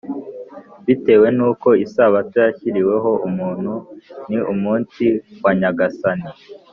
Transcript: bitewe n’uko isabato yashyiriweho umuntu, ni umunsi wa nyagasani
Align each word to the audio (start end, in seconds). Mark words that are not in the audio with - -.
bitewe 0.85 1.27
n’uko 1.37 1.67
isabato 1.85 2.35
yashyiriweho 2.45 3.11
umuntu, 3.27 3.73
ni 4.29 4.39
umunsi 4.53 5.05
wa 5.43 5.51
nyagasani 5.59 6.29